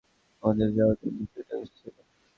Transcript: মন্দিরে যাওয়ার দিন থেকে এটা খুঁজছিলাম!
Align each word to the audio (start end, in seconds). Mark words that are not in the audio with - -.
মন্দিরে 0.43 0.73
যাওয়ার 0.77 0.97
দিন 1.01 1.13
থেকে 1.21 1.39
এটা 1.41 1.55
খুঁজছিলাম! 1.59 2.05